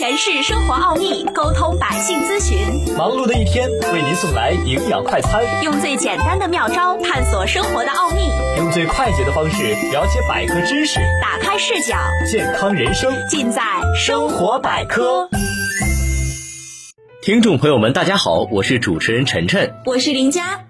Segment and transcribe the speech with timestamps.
[0.00, 2.96] 诠释生活奥秘，沟通百姓咨询。
[2.96, 5.42] 忙碌的一天，为您送来营养快餐。
[5.62, 8.22] 用最简单的妙招探索生活的奥秘，
[8.56, 13.60] 用最快捷的方式了解百科知识，打开视角，健康人生尽在
[13.94, 15.28] 生活百科。
[17.20, 20.69] 听众朋友们，大家好，我是主持人晨晨，我是林佳。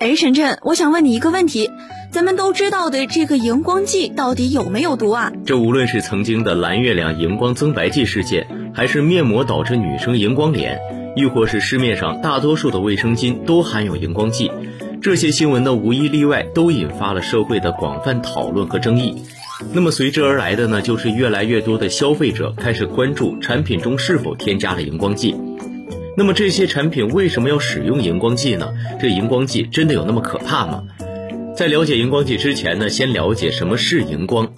[0.00, 1.68] 哎，晨晨，我想问你一个问题。
[2.12, 5.32] 咱们都知道的这个荧光剂到底有没有毒啊？
[5.44, 10.78] 这无论是曾经的蓝月亮荧光增白剂事件，还是面膜导致女生荧光脸，
[11.16, 14.52] 亦或是市面上大多数的卫生巾都含有荧光剂，
[15.02, 19.24] 这些新闻呢无一例外都引发了社会的广泛讨论和争议。
[19.72, 25.34] 那么随之而来的呢，就是越来越多的消费者开始关注产品中是否添加了荧光剂。
[26.18, 28.74] 那么这些产品为什么要使用荧光剂呢？
[29.00, 30.82] 这荧光剂真的有那么可怕吗？
[31.54, 34.52] 在了解荧光剂之前呢，先了解什么是荧光。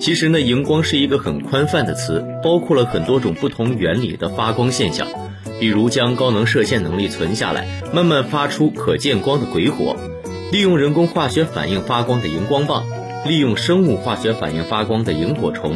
[0.00, 5.06] 其实呢，荧光是一个很宽泛的词，包括了很多种不同原理的发光现象，
[5.60, 9.96] 比如将高能射线能力存下来，慢慢发出可见光的鬼火；
[10.52, 12.82] 利用人工化学反应发光的荧光棒；
[13.28, 15.74] 利用生物化学反应发光的萤火虫；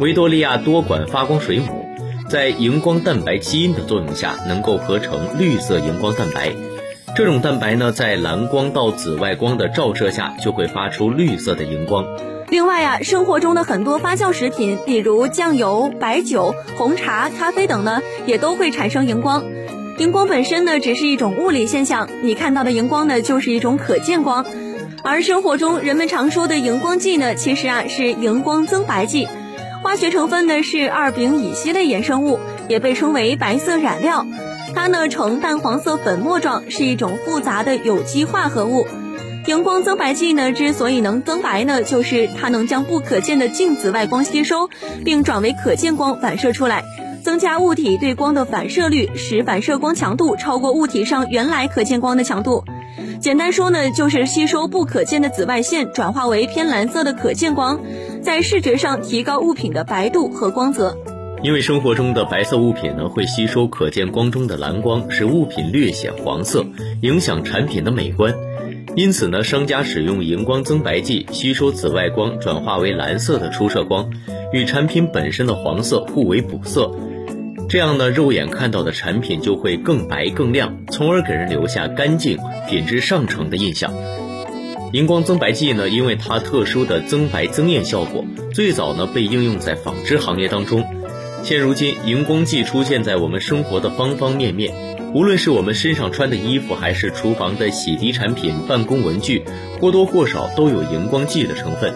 [0.00, 1.75] 维多利亚多管发光水母，
[2.28, 6.52] 在荧光蛋白基因的作用下，能够合成绿色荧光蛋白。
[7.14, 12.04] 这种蛋白呢，在蓝光到紫外光的照射下，就会发出绿色的荧光。
[12.48, 19.44] 另外啊，生活中的很多发酵食品，比如酱油、白酒、红茶、咖啡等呢，也都会产生荧光。
[19.98, 24.44] 荧光本身呢，只是一种物理现象，你看到的荧光呢，就是一种可见光。
[25.04, 29.28] 而生活中人们常说的荧光剂呢，其实啊是荧光增白剂，
[29.82, 32.38] 化学成分呢是二丙乙烯类衍生物，
[32.68, 34.26] 也被称为白色染料。
[34.74, 38.86] 它呢呈淡黄色粉末状，是一种复杂的有机化合物。
[39.46, 44.68] 荧光增白剂呢之所以能增白呢，就是它能将不可见的近紫外光吸收，
[45.04, 46.82] 并转为可见光反射出来，
[47.22, 52.64] 增加物体对光的反射率，使反射光强度超过物体上原来可见光的强度。
[53.20, 57.80] 简单说呢，就是吸收不可见的紫外线，转化为偏蓝色的可见光，
[58.22, 60.96] 在视觉上提高物品的白度和光泽。
[61.42, 66.64] 因为生活中的白色物品呢，会吸收可见光中的蓝光，使物品略显黄色，
[67.02, 68.34] 影响产品的美观。
[68.94, 74.10] 因此呢，商家使用荧光增白剂吸收紫外光，转化为蓝色的出射光，
[74.52, 76.90] 与产品本身的黄色互为补色。
[77.76, 82.38] 这样呢，肉眼看到的产品就会更白更亮，从而给人留下干净、
[82.70, 83.92] 品质上乘的印象。
[84.94, 90.86] 荧光增白剂呢，因为它特殊的增白增艳效果，最早呢被应用在纺织行业当中。
[91.42, 94.72] 现如今，荧光剂出现在我们生活的方方面面，
[95.12, 99.44] 无论是我们身上穿的衣服，还是厨房的洗涤产品、办公文具，
[99.82, 101.92] 或多或少都有荧光剂的成分。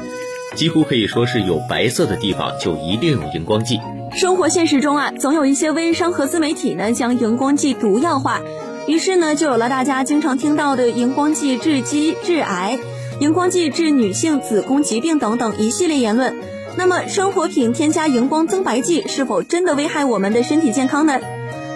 [0.54, 3.80] 几乎可以说是有白色的地方就一定有荧光剂。
[4.12, 8.40] 生活现实中啊，总有一些微商和自媒体呢将荧光剂毒药化，
[8.86, 12.78] 于是呢就有了大家经常听到的荧光剂致畸、致癌、
[13.20, 16.34] 荧光剂致女性子宫疾病等等一系列言论。
[16.76, 21.20] 那么，生活品添加荧光增白剂是否真的危害我们的身体健康呢？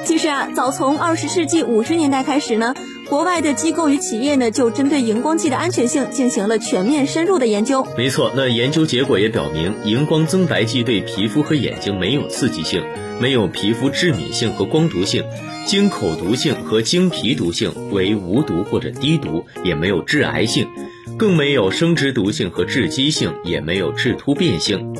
[0.04, 2.74] 其实啊，早从二十世纪五十年代开始呢，
[3.08, 7.86] 国外的机构与企业呢就针对荧光剂的安全性进行了全面深入的研究。
[7.96, 12.82] 没错，那研究结果也表明，荧光增白剂对皮肤和眼睛没有刺激性，
[13.20, 15.22] 没有皮肤致敏性和光毒性，
[15.66, 20.66] 经口毒性和经皮毒性为无毒或者低毒，也没有致癌性。
[21.16, 24.94] 更没有生殖毒性和致畸性，也没有致突变性。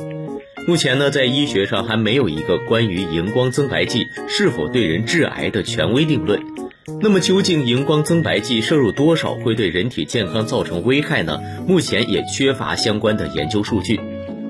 [0.67, 6.41] 目前呢，在医学上还没有一个关于荧光增白剂是否对人致癌的权威定论。
[7.01, 11.39] 那么，究竟荧光增白剂摄入多少会对人体健康造成危害呢？
[11.67, 13.99] 目前也缺乏相关的研究数据。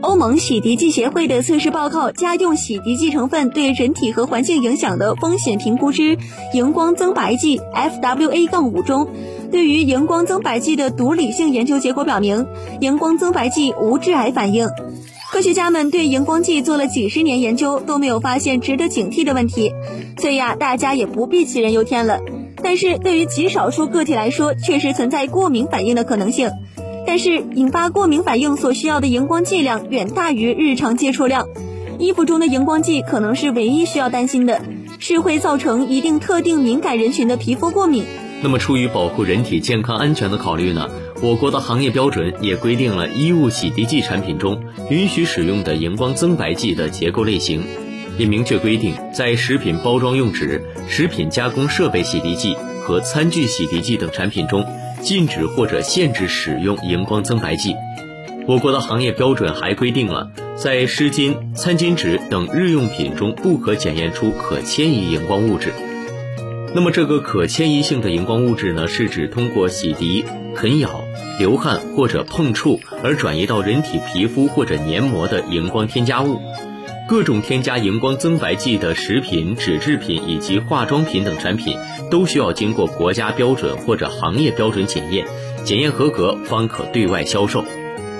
[0.01, 6.17] 欧盟洗涤剂协会的测试报告《家用洗涤剂成分对人体和环境影响的风险评估之
[6.53, 9.08] 荧光增白剂 （FWA-5） 中。
[9.52, 12.46] 对于荧光增白剂的毒理性研究结果表明，
[12.81, 14.67] 荧光增白剂无致癌反应。
[15.35, 19.73] 科学家们对荧光剂做了几十年研究，都没有发现值得警惕的问题，
[20.17, 22.22] 所以啊，大家也不必杞人忧天了。
[22.64, 26.52] 但是对于极少数个体来说，确实存在过敏反应的可能性。
[27.05, 31.49] 但是引发过敏反应所需要的荧光剂量远大于日常接触量，
[31.99, 34.61] 衣服中的荧光剂可能是唯一需要担心的，
[34.99, 38.05] 是会造成一定特定敏感人群的皮肤过敏。
[38.41, 40.90] 那么，出于保护人体健康安全的考虑呢，
[41.22, 47.64] 我国的行业标准也规定了衣物洗涤剂产品中允许使用的荧光增白剂的结构类型。
[48.17, 54.66] 也明确规定，在食品包装用纸、食品加工设备洗涤剂和餐具洗涤剂等产品中，
[55.02, 57.76] 禁止或者限制使用荧光增白剂。
[58.47, 65.73] 我国的行业标准还规定了，在湿巾、餐巾纸等日用品中不可检验出可迁移荧光物质。
[66.73, 70.23] 那么，这个可迁移性的荧光物质呢，是指通过洗涤、
[70.53, 71.03] 啃咬、
[71.40, 76.40] 流汗或者碰触而转移到人体皮肤或者黏膜的荧光添加物。
[77.08, 81.78] 各种添加荧光增白剂的食品、纸制品以及化妆品等产品，
[82.09, 85.28] 都需要经过国家标准或者行业标准检验，
[85.64, 87.64] 检验合格方可对外销售。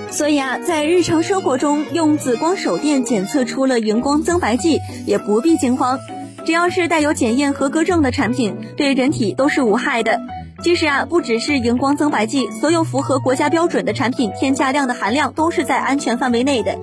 [0.08, 5.98] 所以啊，在日常生活中用紫光手电检测出了荧光增白剂，也不必惊慌。
[6.44, 10.20] 只要是带有检验合格证的产品，对人体都是无害的。
[10.62, 16.76] 其实啊，不只是荧光增白剂，所有符合国家标准的产品，添加量的含量都是在安全范围内的。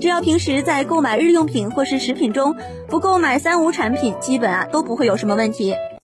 [0.00, 2.56] 只要平时在购买日用品或是食品中
[2.88, 5.74] 不购买三无产品，基本啊都不会有什么问题。